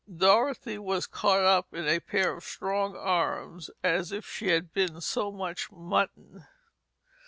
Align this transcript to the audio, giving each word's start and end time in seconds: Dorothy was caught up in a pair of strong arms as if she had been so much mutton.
Dorothy 0.11 0.79
was 0.79 1.05
caught 1.05 1.43
up 1.43 1.75
in 1.75 1.87
a 1.87 1.99
pair 1.99 2.35
of 2.35 2.43
strong 2.43 2.97
arms 2.97 3.69
as 3.83 4.11
if 4.11 4.25
she 4.25 4.47
had 4.47 4.73
been 4.73 4.99
so 4.99 5.31
much 5.31 5.71
mutton. 5.71 6.43